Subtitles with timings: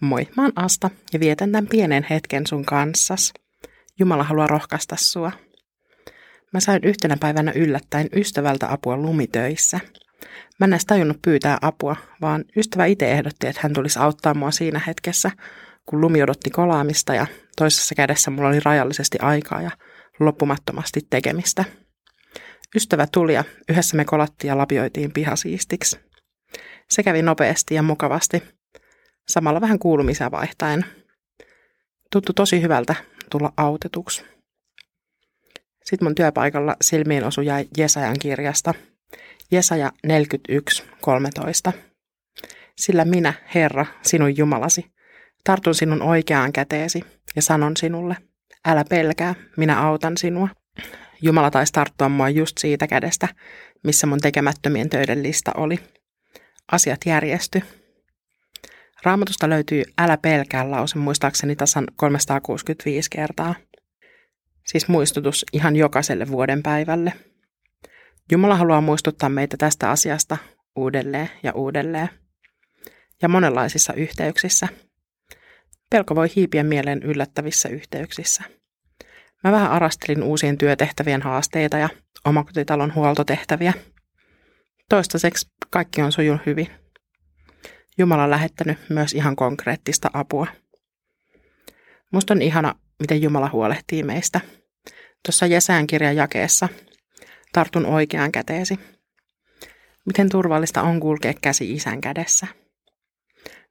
[0.00, 3.32] Moi, mä oon Asta ja vietän tämän pienen hetken sun kanssas.
[3.98, 5.32] Jumala haluaa rohkaista sua.
[6.52, 9.80] Mä sain yhtenä päivänä yllättäen ystävältä apua lumitöissä.
[10.60, 14.50] Mä en edes tajunnut pyytää apua, vaan ystävä itse ehdotti, että hän tulisi auttaa mua
[14.50, 15.30] siinä hetkessä,
[15.86, 17.26] kun lumi odotti kolaamista ja
[17.56, 19.70] toisessa kädessä mulla oli rajallisesti aikaa ja
[20.20, 21.64] loppumattomasti tekemistä.
[22.76, 26.00] Ystävä tuli ja yhdessä me kolattiin ja lapioitiin pihasiistiksi.
[26.90, 28.42] Se kävi nopeasti ja mukavasti,
[29.28, 30.84] samalla vähän kuulumisia vaihtaen.
[32.12, 32.94] Tuttu tosi hyvältä
[33.30, 34.24] tulla autetuksi.
[35.84, 38.74] Sitten mun työpaikalla silmiin osui Jesajan kirjasta.
[39.50, 41.72] Jesaja 41.13.
[42.76, 44.86] Sillä minä, Herra, sinun Jumalasi,
[45.44, 47.00] tartun sinun oikeaan käteesi
[47.36, 48.16] ja sanon sinulle,
[48.64, 50.48] älä pelkää, minä autan sinua.
[51.22, 53.28] Jumala taisi tarttua mua just siitä kädestä,
[53.84, 55.78] missä mun tekemättömien töiden lista oli.
[56.72, 57.62] Asiat järjesty.
[59.04, 63.54] Raamatusta löytyy älä pelkää lause muistaakseni tasan 365 kertaa.
[64.66, 67.12] Siis muistutus ihan jokaiselle vuoden päivälle.
[68.32, 70.36] Jumala haluaa muistuttaa meitä tästä asiasta
[70.76, 72.08] uudelleen ja uudelleen.
[73.22, 74.68] Ja monenlaisissa yhteyksissä.
[75.90, 78.42] Pelko voi hiipiä mieleen yllättävissä yhteyksissä.
[79.44, 81.88] Mä vähän arastelin uusien työtehtävien haasteita ja
[82.24, 83.72] omakotitalon huoltotehtäviä.
[84.88, 86.83] Toistaiseksi kaikki on sujunut hyvin.
[87.98, 90.46] Jumala on lähettänyt myös ihan konkreettista apua.
[92.12, 94.40] Musta on ihana, miten Jumala huolehtii meistä.
[95.26, 96.68] Tuossa Jesään kirjan jakeessa
[97.52, 98.78] tartun oikeaan käteesi.
[100.06, 102.46] Miten turvallista on kulkea käsi isän kädessä.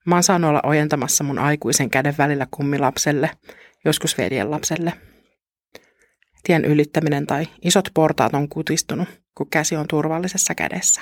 [0.05, 3.29] Mä oon saanut olla ojentamassa mun aikuisen käden välillä kummilapselle,
[3.85, 4.94] joskus veljen lapselle.
[6.44, 11.01] Tien ylittäminen tai isot portaat on kutistunut, kun käsi on turvallisessa kädessä.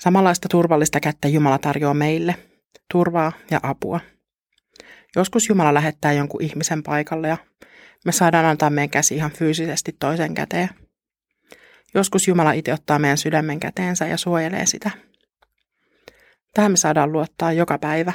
[0.00, 2.34] Samanlaista turvallista kättä Jumala tarjoaa meille,
[2.92, 4.00] turvaa ja apua.
[5.16, 7.36] Joskus Jumala lähettää jonkun ihmisen paikalle ja
[8.04, 10.68] me saadaan antaa meidän käsi ihan fyysisesti toisen käteen.
[11.94, 14.90] Joskus Jumala itse ottaa meidän sydämen käteensä ja suojelee sitä.
[16.54, 18.12] Tähän me saadaan luottaa joka päivä.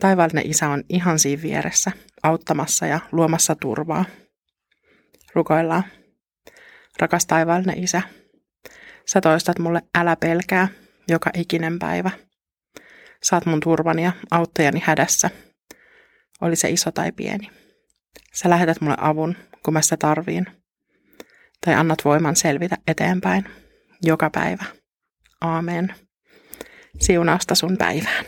[0.00, 4.04] Taivaallinen Isä on ihan siinä vieressä, auttamassa ja luomassa turvaa.
[5.34, 5.84] Rukoillaan.
[7.00, 8.02] Rakas taivaallinen Isä,
[9.08, 10.68] sä toistat mulle älä pelkää
[11.08, 12.10] joka ikinen päivä.
[13.22, 15.30] Saat mun turvani ja auttajani hädässä,
[16.40, 17.50] oli se iso tai pieni.
[18.34, 20.46] Sä lähetät mulle avun, kun mä sitä tarviin.
[21.64, 23.44] Tai annat voiman selvitä eteenpäin
[24.02, 24.64] joka päivä.
[25.40, 25.94] Aamen.
[27.00, 28.24] Siunausta sun päivään.